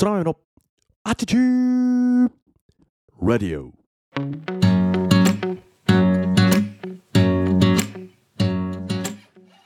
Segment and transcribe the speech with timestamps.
[0.00, 0.36] 空の
[1.02, 2.30] アティチュー
[3.20, 3.72] ラディオ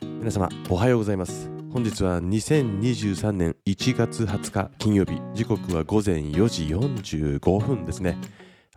[0.00, 1.50] 皆様おはようございます。
[1.71, 5.21] 本日は2023年1月20日金曜日。
[5.34, 8.17] 時刻は午前4時45分ですね。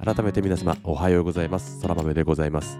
[0.04, 1.80] 改めて皆様おはようございます。
[1.82, 2.78] 空豆でございます。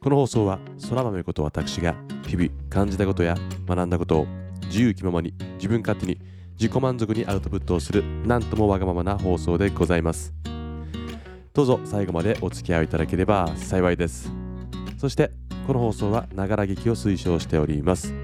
[0.00, 0.58] この放送は
[0.90, 1.94] 空豆こと私が
[2.26, 4.26] 日々感じたことや学んだことを
[4.64, 6.18] 自由気ままに自分勝手に
[6.62, 10.32] 自己満足にアウトプットをするなんともわがままな放送でございます。
[11.52, 14.30] どうぞ最後までお付き合いいただければ幸いです。
[14.96, 15.32] そして
[15.66, 18.14] この放送はながら劇を推奨しております。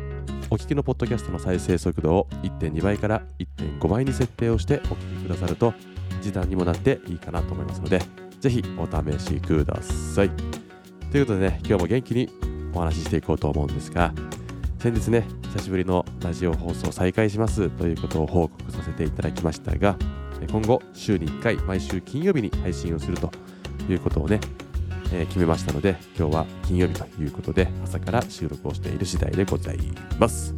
[0.50, 5.74] お聞きのポッドキャストの再生速度を1.2倍から1.5倍に設定をしてお聞きくださると
[6.22, 8.00] 時短にもなっていいかなと思いますので
[8.38, 10.30] ぜひお試しください。
[11.10, 12.30] ということでね今日も元気に
[12.72, 14.14] お話ししていこうと思うんですが
[14.78, 19.96] 先日ね久しぶりのラジオ放送再開しますということを報告させていただきましたが
[20.52, 23.28] 今後週に1回毎週金曜日に配信をすると
[23.88, 24.38] いうことをね、
[25.12, 29.78] えー、決めましたので今日は金曜日ということで朝から収録をしている次第でござい
[30.16, 30.54] ます。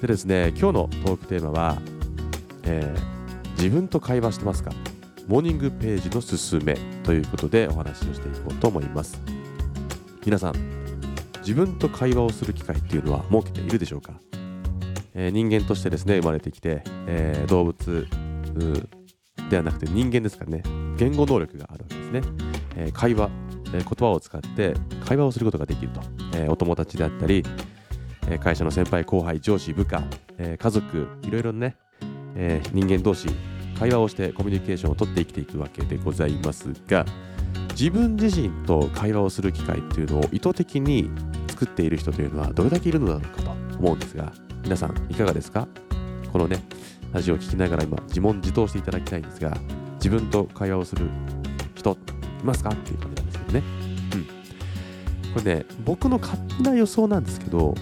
[0.00, 1.78] でですね今日のトークテーマは、
[2.64, 4.72] えー、自分と会話してますか？
[5.28, 9.20] モーニングページのすすめということでお話をしていこうと思います。
[10.24, 10.77] 皆さん
[11.48, 14.20] 自分と会話をする機会っていうのは設けているでしょうか、
[15.14, 18.06] えー、人間としてですね生まれてきて、えー、動物
[19.48, 20.62] ではなくて人間ですからね。
[20.98, 22.20] 言語能力があるわけですね、
[22.76, 23.30] えー、会話、
[23.72, 24.74] え言葉を使って
[25.06, 26.02] 会話をすることができると、
[26.34, 27.42] えお友達であったり、
[28.28, 30.02] え会社の先輩後輩上司部下、
[30.36, 31.76] え家族いろいろね、
[32.36, 33.28] え人間同士
[33.78, 37.06] 会話をしてコミュニケーションをとって生きていくわけでございますが
[37.70, 41.08] 自分自身と会話をする機会っていうのを意図的に
[41.58, 45.66] 作っている人というのはどれだけいるのだろうかと思うんですが皆さんいかがですか？
[46.32, 46.62] このね
[47.12, 49.56] ラジオを聞きながら今自問自答していただきたいんですが
[49.94, 51.10] 自分と会話をする
[51.74, 51.98] 人
[52.42, 52.70] いますか？
[52.70, 53.62] っていう感じなんですけどね。
[54.14, 54.24] うん。
[55.32, 57.74] これね僕の勝手な予想なんですけど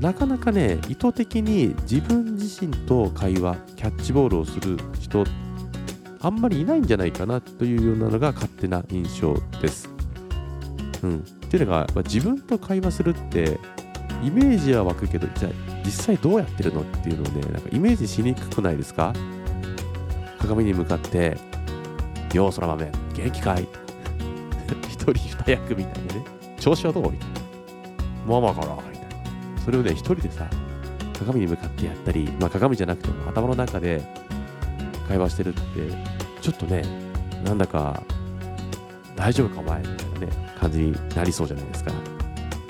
[0.00, 5.24] なかなかね意図的に自分自身と会話キャッチボールをする人
[6.20, 9.88] あんまりいないんじゃないかなというようなのが勝手な印象です。
[11.02, 11.24] うん、
[11.54, 13.58] っていうのが、まあ、自分と会話するって
[14.22, 15.52] イメージは湧くけどじゃあ
[15.84, 19.12] 実際どうやってるのっていうのをねなんかイメージしにくくないですか？
[20.38, 21.36] 鏡に向かって
[22.34, 23.66] 「ようそら豆元気かい?
[24.90, 26.24] 」一人二役みたいなね。
[26.58, 27.10] 調子はどう？
[27.12, 27.34] みたいな
[28.26, 29.60] 「ママから」みたいな。
[29.64, 30.48] それをね、一人でさ、
[31.18, 34.02] 鏡に向かってやったり、まあ、鏡じゃなくても頭の中で
[35.08, 35.60] 会話してるって、
[36.40, 36.82] ちょっとね、
[37.44, 38.02] なんだか
[39.16, 39.80] 大丈夫かお前？
[39.80, 40.28] みたいなね、
[40.64, 41.92] 感じになりそうじゃないですか。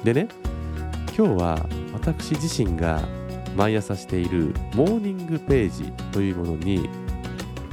[0.03, 0.27] でね、
[1.17, 3.01] 今日は私自身が
[3.57, 6.89] 毎朝しているモーニングページというものに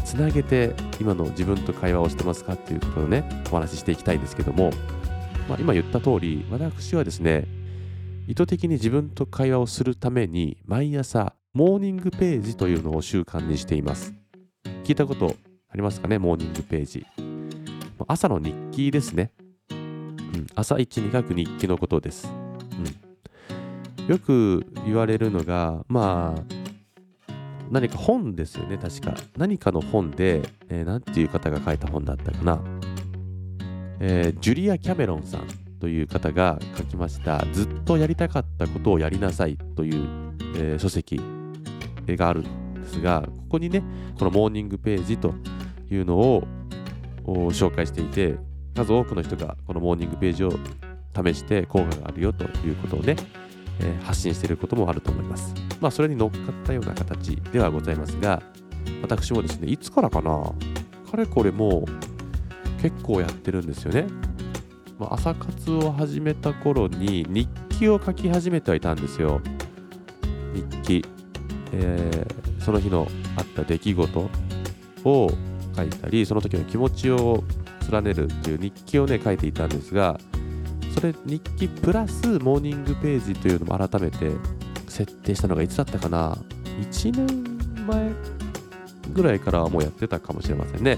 [0.05, 4.69] つなげて今の自分と会話をしてますかっていうことをね、お話ししていきたいんですけども、
[5.49, 7.47] まあ、今言った通り、私はですね、
[8.27, 14.13] 意図的に自分と会話をするために毎朝モーニングページというのを習慣にしています。
[14.83, 15.35] 聞いたこと
[15.67, 16.19] ありますかね？
[16.19, 17.07] モーニングページ。
[18.07, 19.31] 朝の日記ですね。
[20.33, 22.31] うん、朝一に書く日記のことです。
[23.99, 27.33] うん、よく言われるのが、まあ、
[27.69, 29.15] 何か本ですよね、確か。
[29.37, 32.61] 何かの本で、えー、ていう方が書いた本だったかな。
[33.99, 35.47] えー、ジュリア・キャメロンさん
[35.79, 40.07] という方が書きましたずっとやりたかったことをやりなさいという、
[40.55, 41.19] えー、書籍
[42.07, 43.83] があるんですがここにね
[44.17, 45.35] このモーニングページと
[45.91, 46.43] いうのを
[47.25, 48.37] 紹介していて
[48.75, 50.51] 数多くの人がこのモーニングページを
[51.15, 53.15] 試して効果があるよということをね、
[53.79, 55.53] えー、発信していることもあると思います。
[55.79, 58.41] まあそれに乗っかったような形ではございますが
[59.01, 60.53] 私もですねいつからかな
[61.09, 64.07] かれこれもう結構やってるんですよね。
[64.97, 67.49] まあ、朝活を始めた頃に日
[67.79, 69.41] 記を書き始めてはいたんですよ。
[70.53, 71.05] 日記。
[71.73, 74.29] えー、その日のあった出来事
[75.05, 75.31] を
[75.75, 77.43] 書いたり、その時の気持ちを
[77.91, 80.17] 連ねるっていう日記をね、書いていたんですが、
[80.95, 84.31] それ日記プラスモーニングページというのも改めて
[84.87, 86.37] 設定したのがいつだったかな
[86.91, 88.11] ?1 年前
[89.13, 90.97] ぐらいからはもうやってたかもしれませんね。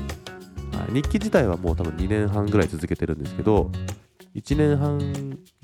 [0.92, 3.72] 日記自体はもう多分2年半ぐらい続けてるんですけど、
[4.36, 4.98] 1年半、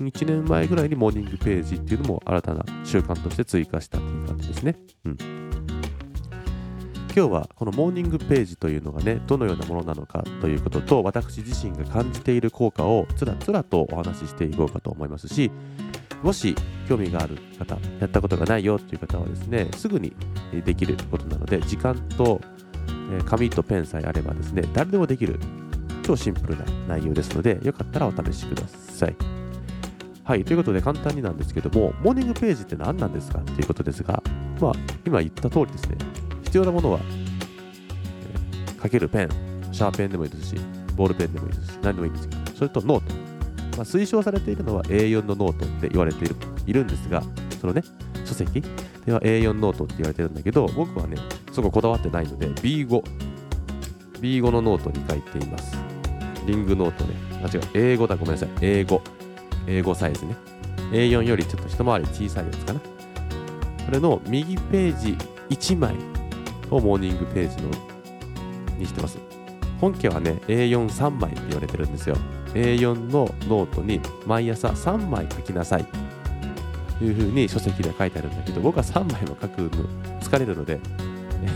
[0.00, 4.76] 1年前ぐらいにモーニングページっていうのも新たな習慣として追加したっていう感じですね。
[5.04, 5.39] うん。
[7.14, 15.50] 今日はこのモーニングページというのがねどのようなものなのかということと私自身が感じている効果をつらつらとお話ししていこうかと思いますし
[16.22, 16.54] もし
[16.88, 20.14] 興味がある方やったことがないよという方はですねすぐに
[20.64, 22.40] できることなので時間と
[23.26, 25.40] 紙とペンさえあればですね誰でもできる
[26.04, 29.16] 超シンプルな内容ですのでよかったらお試しください。
[30.22, 34.22] はいということで簡単になんですけどもモーニングページって何なんですかということですが
[34.60, 34.72] まあ
[35.04, 35.96] 今言った通りですね。
[36.50, 36.98] 必要なものは、
[38.26, 39.28] えー、書けるペン、
[39.70, 40.56] シャーペンでもいいですし、
[40.96, 43.14] ボールペンでもいいですし、何でもいいんですけど、それとノート。
[43.76, 46.34] まあ、推奨されているのは A4 のノートって言われている
[46.66, 47.22] いるんですが、
[47.60, 47.84] そのね、
[48.24, 48.64] 書籍
[49.06, 51.18] では A4 ノートって言われてるんだけど、僕はね、
[51.52, 53.00] そここだわってないので、B5、
[54.20, 55.78] B5 のノートに書いています。
[56.46, 57.14] リングノートね。
[57.44, 58.48] あ、違う、 A5 だ、ごめんなさい。
[58.60, 59.00] 英語。
[59.68, 60.34] 英語サイズね。
[60.90, 62.80] A4 よりちょっと一回り小さいやつかな。
[63.86, 65.16] それの右ページ
[65.48, 66.09] 1枚
[66.70, 67.70] をモーニングページの
[68.78, 69.18] にしてます。
[69.80, 72.16] 本家はね、A43 枚って言われてるんですよ。
[72.54, 75.86] A4 のノートに毎朝3枚書きなさい
[76.98, 79.70] というふうに書籍で書いてあるんだけど、僕は3枚も書くの
[80.20, 80.80] 疲れるので、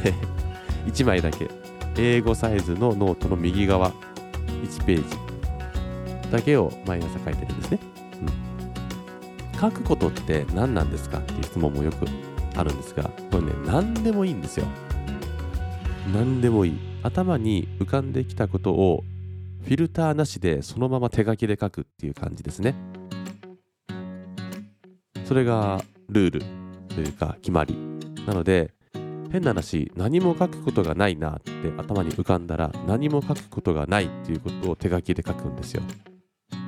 [0.87, 1.49] 1枚だけ、
[1.97, 3.91] A5 サイズのノートの右側
[4.65, 7.79] 1ページだけを毎朝書いてるんですね。
[9.53, 12.07] うん、書くことって何なんですかっていう質問もよく
[12.57, 14.67] あるんですが、これね、何でもいいんですよ。
[16.13, 16.79] 何でもいい。
[17.03, 19.05] 頭に浮かんできたことを
[19.63, 22.75] フィルターなしでそのまま手書きで書くっていう感じですね。
[25.25, 26.43] それがルール
[26.95, 27.77] というか決まり。
[28.27, 28.73] なので
[29.31, 35.83] 変な話何も書くことがないなって頭に浮かんだら何も書くことがないっていうことを手書きで書くんですよ。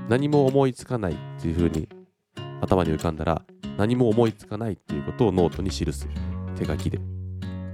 [0.09, 1.89] 何も思いつかないっていうふうに
[2.61, 3.43] 頭に浮かんだら
[3.77, 6.09] 何も思いつかないっていうことをノートに記す。
[6.57, 6.99] 手書きで。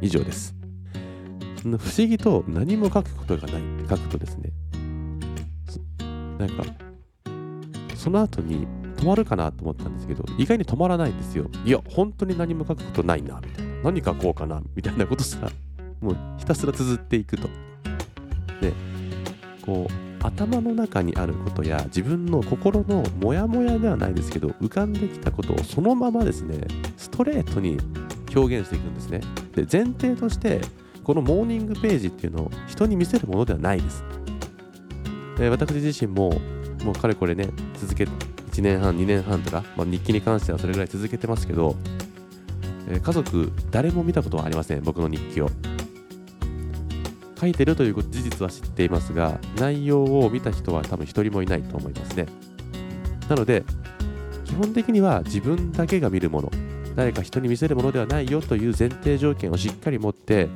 [0.00, 0.61] 以上です。
[1.62, 4.50] 不思議と何も書くことがないって書くとですね、
[6.38, 6.64] なんか、
[7.94, 8.66] その後に
[8.96, 11.46] 止まるかなと思ったんですけど、意外に止まらないんですよ。
[11.64, 13.72] いや、本当に何も書くことないな、みたいな。
[13.84, 15.50] 何書こうかな、みたいなことすら、
[16.00, 17.48] もうひたすら綴っていくと。
[18.60, 18.72] で、
[19.64, 26.60] こう、頭の中にあることや自分の心のモヤモヤではないですけど浮かんできたことをそのままですね
[26.96, 27.76] ストレートに
[28.34, 29.20] 表現していくんですね
[29.54, 30.60] で前提として
[31.04, 34.04] このモーニングページっていうのを人に見せるものではないです。
[35.40, 36.30] え私自身も
[36.84, 41.74] もうかれこれね続け1年半2年半とか、まあ、日記に関してはそれぐらい続けてますけど、
[42.88, 45.48] え家族誰も見たことはありません僕の日記を
[47.40, 52.26] 書いてるという事実は知っていますが内容を見た人は多分一人もいないと思いますね
[53.28, 53.64] なので
[54.44, 56.50] 基本的には自分だけが見るもの
[56.94, 60.48] 誰か人に見せるものではないよという前提条件をしっかり持って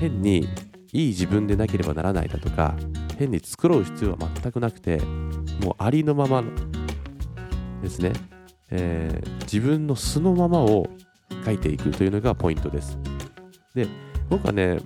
[0.00, 0.48] 変に
[0.92, 2.74] いい自分でなければならないだとか
[3.18, 4.98] 変に作ろう必要は全くなくて
[5.62, 6.42] もうありのまま
[7.82, 8.12] ですね、
[8.70, 10.88] えー、自分の素のままを
[11.44, 12.98] 書いていくというのがポイントです。
[13.74, 13.86] で
[14.28, 14.78] 僕はね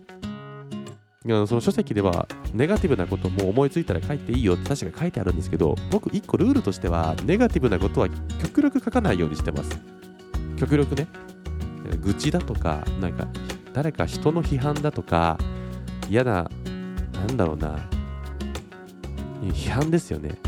[1.22, 8.08] その書籍ではネガティブなことも思いついたら書いていいよって確か書いてあるんですけど僕1個ルールとしてはネガティブなことは
[8.40, 9.70] 極力書かないようにしてます。
[10.56, 11.06] 極力ね。
[12.00, 13.28] 愚痴だとかなんか
[13.72, 15.38] 誰か人の批判だとか
[16.08, 16.50] 嫌な、
[17.12, 17.78] なんだろうな、
[19.42, 20.38] 批判ですよね。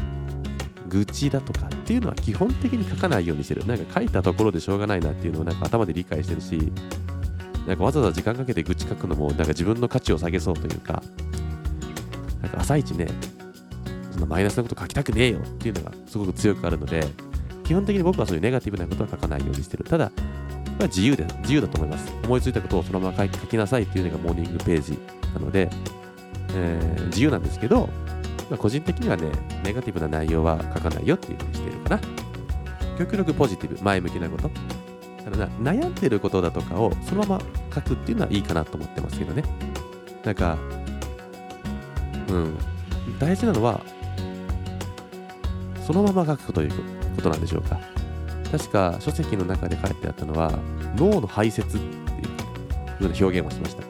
[0.88, 3.66] 愚痴だとかっていうのは基本的に書かないようにしてる。
[3.66, 6.72] なんか書いたところでしょうがないなっていうのをなんか頭で理解してるし、
[7.66, 11.02] なんかわざわざ時間かけて愚痴書くのもなんか自分の価値を下げそうというか、
[12.42, 13.08] なんか朝一ね、
[14.12, 17.04] そんなマイナスなこと書きたくねえよっていうのがすごく強くあるので、
[17.64, 19.84] 基本的に僕はそういうネガティブなことは書かないようにしてる。
[19.84, 20.12] ただ、
[20.78, 22.12] まあ、自由で自由だと思います。
[22.24, 24.98] 思いついたことをそのまま書きなさいっていうのがモーニングページ
[25.34, 25.70] なので、
[26.54, 27.88] えー、自由なんですけど、
[28.50, 29.30] まあ、個人的にはね、
[29.64, 32.00] ネガティブな内容は書かないよっていうふうにしているかな。
[32.98, 34.50] 極力ポジティブ、前向きなこと。
[35.24, 37.40] だから悩んでることだとかをそのまま
[37.74, 39.42] 書くっていうのはいいかなと思ってますけどね。
[40.22, 40.58] なんか、
[42.28, 42.58] うん、
[43.18, 43.80] 大事なのは、
[45.86, 46.70] そのまま書くという
[47.16, 47.93] ことなんでしょうか。
[48.56, 50.52] 確か書籍の中で書いてあったのは
[50.94, 51.90] 脳の排泄っていうよ
[53.00, 53.82] うな表現をしました。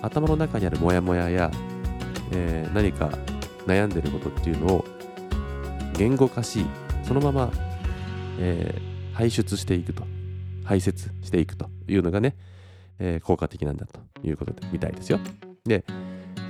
[0.00, 1.50] 頭の中にあるモヤモヤや、
[2.30, 3.08] えー、何か
[3.66, 4.84] 悩んでることっていうのを
[5.94, 6.64] 言語化し
[7.02, 7.50] そのまま、
[8.38, 10.04] えー、排出していくと
[10.64, 12.36] 排泄していくというのがね、
[13.00, 15.18] えー、効果的なんだということでみたいですよ。
[15.64, 15.84] で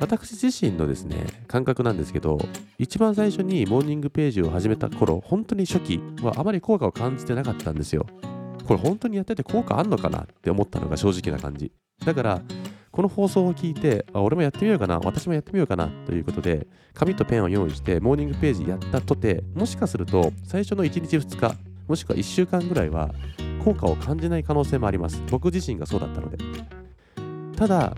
[0.01, 2.39] 私自身のですね、感覚なんですけど、
[2.79, 8.07] 一番最初にモーニングページを始めた頃、本当に初期はあまり効果を感じてなかったんですよ。
[8.67, 11.73] これ本当にやってて効果あんのかなって思ったのが正直な感じ。
[12.05, 12.43] だから
[12.97, 21.55] この放送を聞いてあ俺もやってみようかな私もやってみようかなということで紙とペンを用意してモーニングページやったとてもしかすると最初の1日2日
[21.89, 23.11] もしくは1週間ぐらいは
[23.63, 26.39] 効果を感じない可能性もあります僕自身がそうだったので
[27.55, 27.95] ただ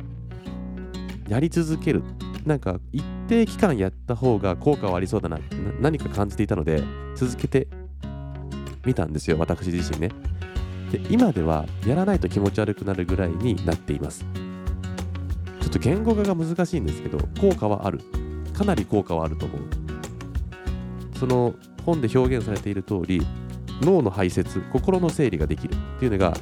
[1.29, 2.03] やり続ける。
[2.47, 5.39] なんか一定期間やった方が効果はありそうだな。
[5.81, 6.83] 何か感じていたので
[7.15, 7.69] 続けて
[8.85, 10.11] みたんですよ私自身ね。
[10.91, 14.25] で今ではやらないと気持ち悪くなるぐらいになっています。
[15.61, 18.01] ちょっと言語化が難しいんですけど効果はある。
[18.55, 19.61] かなり効果はあると思う。
[21.19, 21.55] その
[21.85, 23.21] 本で表現されている通り
[23.83, 26.33] 脳の排泄心の整理ができるっていうのが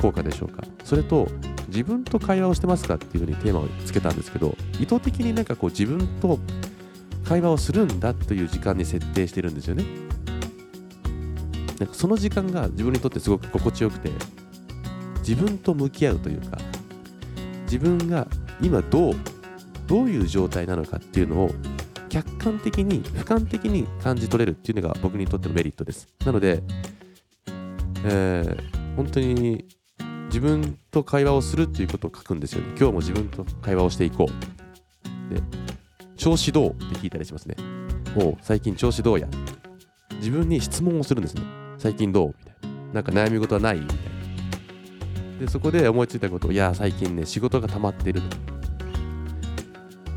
[0.00, 0.62] 効果でしょうか。
[0.84, 1.26] それと
[1.68, 6.38] 自分と会話をしてますかっていうふうにテーマをつけたんですけど意図的になんかこう自分と
[7.24, 9.84] 会話をするんだという時間に設定してるんですよね。
[11.78, 14.10] なんかその時間が自分にとってすごく心地よくて
[15.18, 16.58] 自分と向き合うというか
[17.64, 18.26] 自分が
[18.60, 19.14] 今どう
[19.86, 21.50] どういう状態なのかっていうのを
[22.08, 26.08] 客観的に俯瞰的に感じ取れるっていうのが僕にとってのメリットです。
[26.24, 26.62] なので、
[28.04, 29.66] えー、本当に
[30.28, 32.68] 自分と会話をするっていうことを書くんですよね。
[32.78, 35.34] 今日も自分と会話をしていこう。
[35.34, 35.42] で
[36.16, 37.56] 調子どうって聞いたりしますね。
[38.16, 39.28] おう最近調子どうや？
[40.16, 41.42] 自分に質問をするんですね。
[41.78, 42.28] 最近どう？
[42.28, 42.54] みたい
[42.88, 42.94] な。
[42.94, 43.80] なんか悩み事はない？
[43.80, 45.38] みたいな。
[45.40, 48.20] でそこで思いついたことをいや最近ね仕事が溜まってる。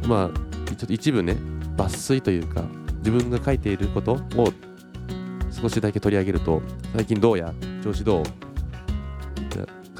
[0.07, 1.37] まあちょっと一部ね
[1.77, 2.63] 抜粋というか
[2.97, 4.19] 自分が書いていることを
[5.51, 6.61] 少しだけ取り上げると
[6.95, 7.53] 最近どうや？
[7.83, 8.23] 調子どう？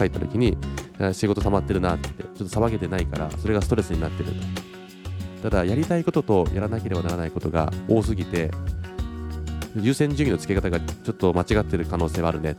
[0.01, 0.57] 帰った時に
[1.13, 4.31] 仕事溜まってるなってちょっと騒げてないからそれがストレスになってる
[5.41, 8.51] とただやりたいこととやらなければならないことが多すぎて
[9.75, 12.57] 優先順位の付け方がちょっと間違ってる可能性はあるね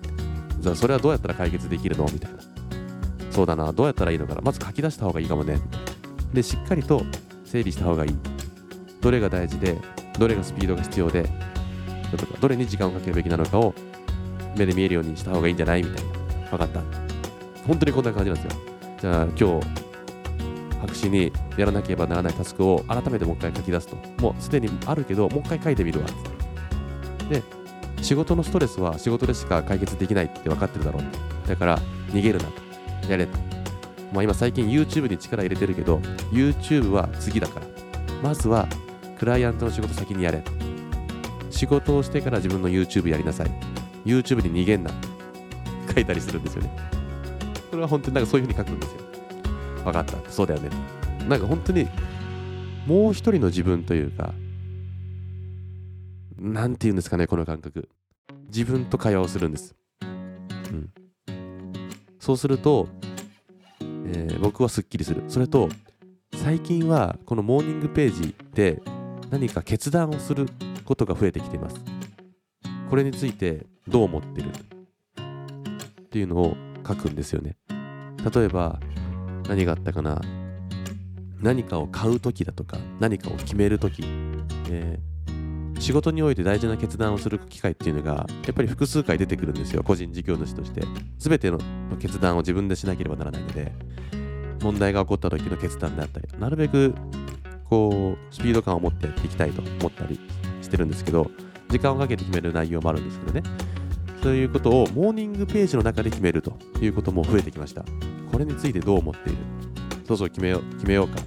[0.61, 2.39] じゃあそれはどうやったら解決できるのみたいな。
[3.33, 3.73] そうだな。
[3.73, 4.41] どうやったらいいのかな。
[4.43, 5.59] まず書き出した方がいいかもね。
[6.33, 7.03] でしっかりと
[7.45, 8.17] 整理した方がいい。
[9.01, 9.77] どれが大事で
[10.21, 11.29] どれがスピードが必要で
[12.41, 13.75] どれに時間をかけるべきなのかを
[14.57, 16.13] 目で見えるようにした方がいいんじゃないみたいな。
[16.51, 17.02] 分かった？
[17.67, 18.61] 本当にこんな感じなんですよ
[19.01, 19.67] じゃあ今日
[20.81, 26.07] 白紙にやらなければならないタスクを改めてもう一回書き出すともうすでにあるけどもう一回書いてみるわ
[27.29, 27.43] で
[28.03, 31.79] 仕事のストレスは仕事でしか解決できないって分かってるだろうだから
[32.11, 32.63] 逃げるなと
[33.09, 33.39] やれと。
[34.13, 35.99] まあ、今最近 YouTube に力入れてるけど、
[36.31, 37.67] YouTube は次だから。
[38.23, 38.69] まずは
[39.19, 40.43] クライアントの仕事先にやれ。
[41.51, 43.51] 仕事をしてから自分の YouTube やりなさい。
[44.05, 44.91] YouTube に逃げんな。
[45.95, 47.02] 書いたりするんですよね。
[47.87, 49.01] 本当になんかそういう風に書くんですよ。
[49.85, 50.31] 分かった。
[50.31, 50.71] そうだよね。
[51.29, 51.89] なんか本当に
[52.87, 54.35] もう一人の自分というか、
[56.39, 57.89] なんて言うんですかね、この感覚。
[58.49, 59.75] 自分と会話をするんです。
[60.03, 60.91] うん。
[62.19, 62.89] そうすると、
[63.81, 65.23] えー、僕はすっきりする。
[65.29, 65.69] それと、
[66.35, 68.83] 最近はこのモーニングページで
[69.31, 70.49] 何か決断をする
[70.85, 71.77] ことが増えてきています。
[72.91, 74.51] これについてどう思ってる？
[74.51, 77.57] っていうのを書くんですよね。
[78.31, 78.79] 例えば、
[79.49, 80.21] 何があったかな？
[81.41, 84.05] 何かを買う時だとか、何かを決める時、
[84.71, 85.13] えー
[85.81, 90.83] 仕事において大事な決断をする機会っていうのがやっぱり複数回出てくるんですよ個人事業主として。
[91.19, 91.59] 全ての
[91.99, 93.73] 決断を自分でしなければならないので
[94.63, 96.95] 問題が起こった時の決断であったりなるべく
[97.69, 100.21] こうスピード感を持ってやっていきたいと思ったり
[100.61, 101.29] してるんですけど
[101.69, 103.43] 時間をかけて決める内容もあるんですけどね。
[104.23, 107.85] そういうことをモーニングページの中で決めるということも増えてきました。
[108.33, 109.39] これについてどう思っている？
[110.09, 111.21] そうそう決めよう決めようか。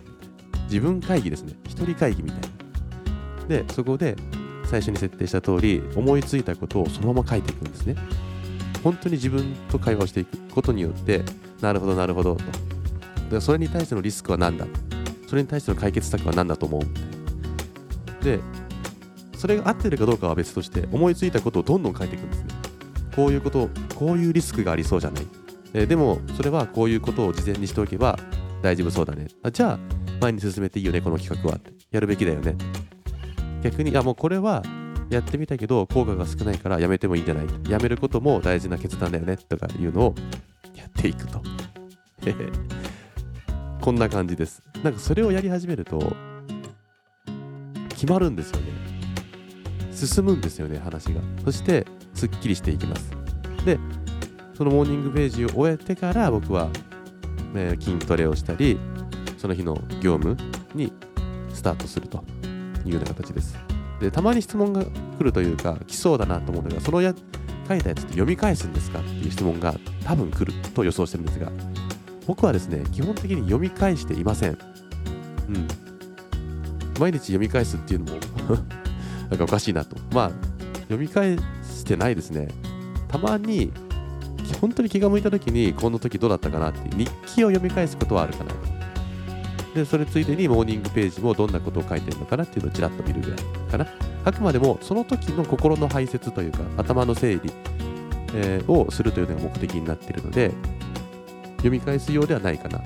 [0.63, 1.53] 自分会議ですね。
[1.65, 3.47] 一人会議みたいな。
[3.47, 4.15] でそこで
[4.65, 7.95] 最初に設定した通り思いついたことをそのまま書いていくんですね。
[8.83, 11.23] 本当に自分と会話をしていくことによって
[11.61, 12.43] なるほどなるほどと。
[13.29, 14.65] でそれに対してのリスクは何だ？
[15.27, 18.23] それに対しての解決策は何だと思う？
[18.23, 18.39] で
[19.37, 22.49] それが合ってるかどうかは別として思いついたことをどんどん書いていくんですね。
[23.15, 25.25] こういうことこういうリスクがありそうじゃない？
[25.73, 28.17] えでもそれはこういうことを事前にしておけば
[28.61, 29.79] 大丈夫そうだねあじゃあ
[30.21, 31.59] 前に進めていいよねこの企画は
[31.91, 32.55] やるべきだよね
[33.63, 34.63] 逆に、あ、もうこれは
[35.09, 37.47] やってみたけど効果が少ないからやめてもいいんじゃない？
[37.69, 40.15] やめることも大事な決断だよねとかいうのを
[40.75, 41.41] やっていくと。
[43.81, 44.63] こんな感じです。
[44.83, 46.15] なんかそれをやり始めると
[47.89, 48.67] 決まるんですよね。
[49.91, 51.21] 進むんですよね、話が。
[51.43, 53.11] そしてすっきりしていきます。
[53.65, 53.79] で、
[54.57, 56.69] そのモーニングページを終えてから僕は、
[57.55, 58.79] え筋トレをしたり、
[59.37, 60.37] その日の業務
[60.73, 60.91] に
[61.53, 62.23] スタートすると。
[62.85, 63.57] いうような形です。
[63.99, 67.15] で、たまに質問が来るというか、来そうだなと思うのが、そのや
[67.67, 71.51] 書いたやつって読み返すんですかっていう質問が多分来ると予想してるんですが、
[72.27, 74.57] 僕はですね基本的に読み返していません
[75.49, 75.67] うん
[76.99, 78.19] 毎日読み返すっていうのも
[79.29, 80.31] なんかおかしいなとまあ
[80.83, 82.47] 読み返してないですね
[83.07, 83.71] たまに
[84.65, 88.51] 本当に気が向いた時にこの時どうだったかなって日記を読み返すことはあるかな
[89.75, 93.85] でそれついでにモーニングページもどんなことを書いてるのかなっていうのをちらっと見るぐらいかな。
[94.23, 97.41] あくまでもその時の心の排泄というか頭の整理、
[98.33, 100.51] えー、をするというのが目的になっているので
[101.57, 102.81] 読み返すようではないかな。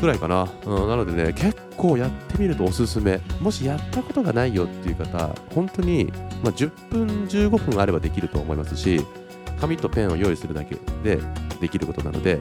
[0.00, 3.20] ぐらいかな、うん、なのでね結構やってみるとおすすめ。
[3.40, 6.12] もしやったことがないよっていう方本当に、
[6.42, 9.00] まあ、10分15分あればできると思いますし
[9.60, 11.20] 紙とペンを用意するだけで
[11.60, 12.38] できることなので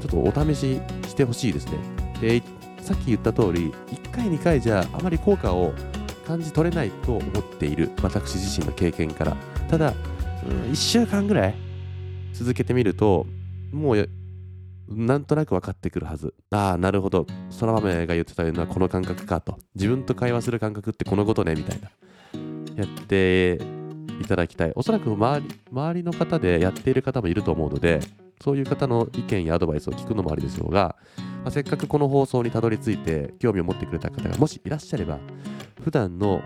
[0.00, 1.78] ちょっとお試ししてほしいですね。
[2.20, 2.42] で
[2.80, 5.72] さっき言った通り1回2回じゃあまり効果を
[6.26, 9.36] 感じ取れないと思っている私自身の経験から。
[9.68, 9.92] ただ、
[10.48, 11.54] うん、1週間ぐらい
[12.32, 13.26] 続けてみると
[13.72, 14.08] もう
[14.88, 16.34] なんとなく分かってくるはず。
[16.50, 17.26] ああ、なるほど。
[17.60, 19.58] 空豆が言ってたようなこの感覚かと。
[19.74, 21.90] 自分と会話する感覚ってこのことね、みたいな。
[22.76, 23.60] やって
[24.20, 24.72] いただきたい。
[24.74, 28.00] おそらく周り周りの方でやっている方もいると思うので、
[28.42, 30.96] そういう方の意見やアドバイスを聞くのもありでしょうが、
[31.42, 35.18] まあ、せっかくこの放送にたどり着いて興味を持ってくれた方がもしいらっしゃれば、
[35.82, 36.40] 普段の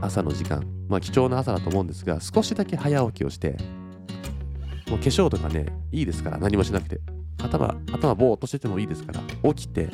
[0.00, 3.56] 朝の時間、まあ貴重な朝だと思うんですが、少しだけ早起きをして、
[4.90, 7.00] もう化粧とかね、いいですから、何もしなくて。
[7.42, 9.88] 頭、頭ぼーっとしててもいいですから、起きて、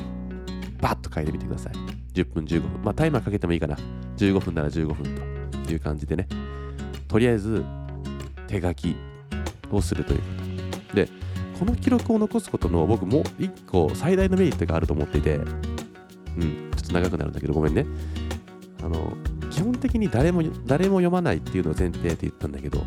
[0.81, 1.73] バッと書いてみてください。
[2.13, 2.83] 10分、15分。
[2.83, 3.77] まあ、タイマーかけてもいいかな。
[4.17, 6.27] 15分なら15分という感じでね。
[7.07, 7.63] とりあえず、
[8.47, 8.95] 手書き
[9.71, 10.25] をするというこ
[10.89, 10.95] と。
[10.95, 11.09] で、
[11.59, 17.85] この記録を残すことの僕もう一個最大のメリットがあると思っていて、うん、ちょっと長くなるんだけどごめんね。
[18.83, 19.15] あの、
[19.49, 22.83] 基本的に誰も誰も読まないっていうのを前提って言ったんだけど、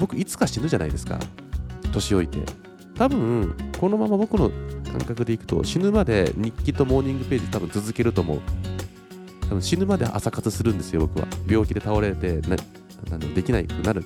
[0.00, 1.18] 僕いつか死ぬじゃないですか。
[1.96, 2.38] 年老いて。
[2.94, 4.50] 多分、このまま僕の
[4.84, 8.40] 感覚でいくと、死ぬまで日記とモーニングページ多分続けると思う。
[9.42, 11.26] 多分死ぬまで朝活するんですよ、僕は。
[11.46, 12.56] 病気で倒れて、な
[13.10, 14.04] なできないくなる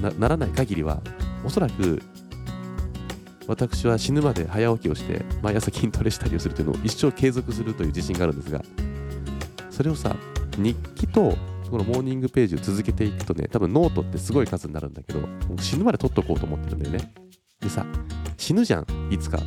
[0.00, 0.10] な。
[0.10, 1.00] ならない限りは、
[1.44, 2.02] おそらく、
[3.46, 8.62] 私は死ぬまで早起きをして、毎朝筋トレしたりをするというのを一生継続するという自信があるんですが、
[9.70, 10.16] それをさ、
[10.58, 11.36] 日記と
[11.70, 15.20] このモーニングページを続けていくとね、多分ノートってすごい数になるんだけど、
[15.60, 17.12] 死ぬまで取っとこうと思ってるんだよね。
[17.60, 17.84] でさ、
[18.36, 19.38] 死ぬじゃん、いつか。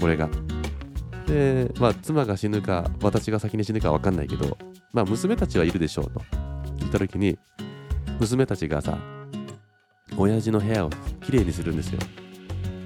[0.00, 0.28] 俺が。
[1.26, 4.56] で、まあ、妻が死ぬか、私が先に死ぬかわかんないけど、
[4.92, 6.22] まあ、娘たちはいるでしょうと
[6.78, 7.38] 言った時に、
[8.18, 8.98] 娘たちがさ、
[10.16, 10.90] 親父の部屋を
[11.22, 11.98] きれいにするんですよ。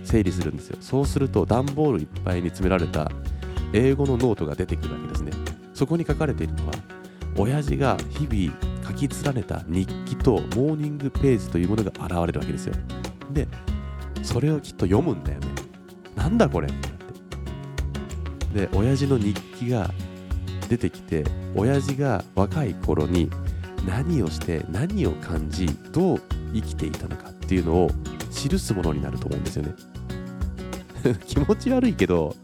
[0.05, 0.76] 整理するんですよ。
[0.81, 3.11] そうすると、段ボールいっぱいに詰められた
[3.72, 5.33] A5 のノートが出てくるわけですね。
[5.74, 6.72] そこに書かれているのは、
[7.38, 12.75] 親父が日々書き連ねた日記とモーニングページというものが現れるわけですよ。
[13.33, 13.46] で、
[14.22, 15.46] それをきっと読むんだよね。
[16.14, 16.88] なんだこれって。
[18.66, 19.90] で、親父の日記が
[20.68, 23.31] 出てきて、親父が若い頃に
[23.87, 26.22] 何をして何を感じ、どう
[26.55, 27.90] 生きていたのかっていうのを
[28.31, 29.75] 記すものになると思うんですよね。
[31.27, 32.35] 気持ち悪いけど、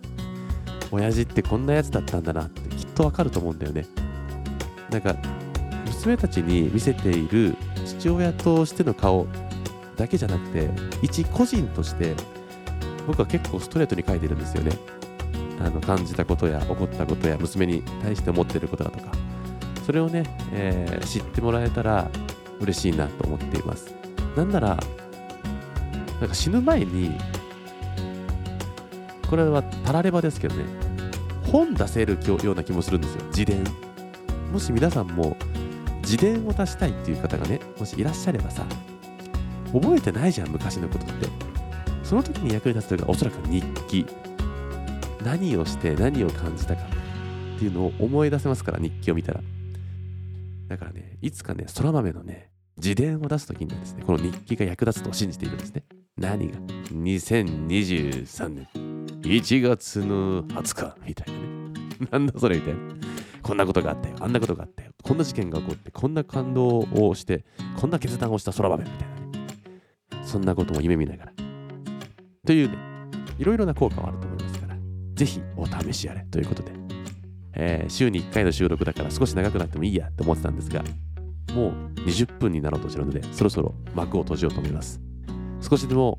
[0.91, 3.87] 親父ってこんなやつだったんだなってきっとわかると思うんだよね。
[4.93, 5.17] なんか
[5.87, 9.27] 娘たちに見せている父親としての顔
[9.97, 10.69] だけじゃなくて
[11.01, 12.15] 一個人として
[13.07, 14.73] 僕は結構ストレートに書いてるんですよね。
[15.61, 19.13] あの感じたことや起こったことや娘に対して思ってることだとか。
[19.85, 22.09] それをね、えー、知ってもらえたら
[22.61, 23.95] 嬉しいなと思っています。
[24.37, 24.79] なんなら
[26.21, 27.19] なんか死ぬ前に
[29.29, 30.65] これはたらればですけどね
[31.51, 33.25] 本出せるような気もするんですよ。
[33.27, 33.65] 自伝。
[34.53, 35.35] もし皆さんも
[36.03, 38.67] 自伝を出したいっていう方がね、もしいらっしゃればさ、
[39.73, 41.27] 覚えてないじゃん、昔のことって。
[42.03, 44.05] その時に役に立つのがおそらく日記。
[45.25, 49.41] 何をして何を感じたかっていうのを思い出せますから、日記を見たら。
[50.69, 55.85] だからね、いつかね、空豆のね、自伝を出す時にはですね、この日記が役立つと信じているんですね。
[56.19, 58.69] 何が ?2023 年
[59.23, 62.09] 1月の20日みたいなね。
[62.11, 63.02] なんだそれみたいな。
[63.43, 67.45] こんなことがあったよ、あんなことがあったよ、こんな事件が起こって、こんな感動をして、
[67.77, 69.23] こんな決断をした空豆みたいなね。
[70.25, 71.33] そんなことも夢見ながら。
[72.47, 72.79] というね、
[73.39, 74.77] いろいろな効果はあると思いますから、
[75.15, 76.73] ぜひお試しあれということで、
[77.55, 80.83] えー、週に1回の収録だから少し長くなってもいいやって思ってたんですが、
[81.55, 81.73] もう
[82.07, 85.01] 20分になろうとしてるので、そろそろ幕を閉じようと思います。
[85.61, 86.19] 少しでも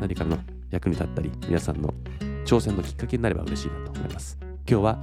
[0.00, 0.38] 何かの
[0.70, 1.94] 役に立ったり、皆さんの
[2.44, 4.38] 挑戦のきっかけになれば嬉しいなと思います。
[4.68, 4.98] 今日は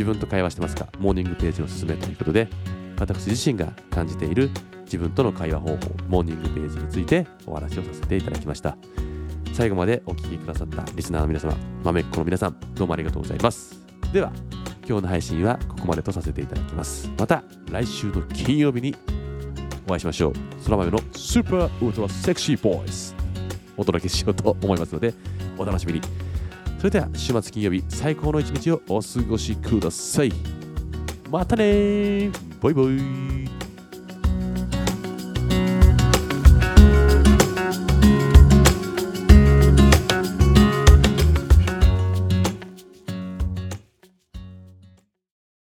[0.00, 0.88] 自分と会話してますか？
[0.98, 2.48] モーニングページのすすめということで、
[2.98, 4.48] 私自身が感じている
[4.84, 5.76] 自分との会話方法
[6.08, 8.78] モーニングページについてお話をさせていただきました。
[9.52, 13.78] 最後までお聞きくださったリスナーの皆様まめっ子の皆さんどうもありがとうございます。
[14.10, 14.32] では
[14.88, 17.10] 今日の配信はここまでとさせていただきます。
[17.18, 18.96] また来週の金曜日に
[19.86, 20.32] お会いしましょう。
[20.64, 23.14] 空豆のスーパーウルトラセクシーボイス
[23.76, 25.12] お届けしようと思いますので
[25.58, 26.00] お楽しみに。
[26.80, 30.32] それでは週末金曜日最高の一日をお過ごしください。
[31.30, 33.59] またねバイバイ。